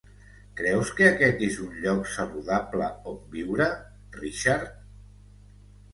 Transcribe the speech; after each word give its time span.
Creus 0.59 0.93
que 0.99 1.09
aquest 1.09 1.43
és 1.49 1.59
un 1.65 1.75
lloc 1.83 2.09
saludable 2.15 2.89
on 3.13 3.21
viure, 3.35 3.69
Richard? 4.19 4.73